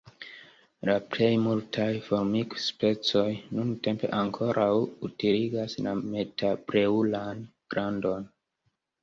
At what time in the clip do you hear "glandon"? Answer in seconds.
7.77-8.27